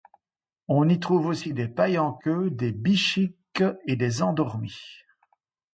[0.67, 4.81] On y trouve aussi des pailles-en-queues, des bichiques, et des endormis.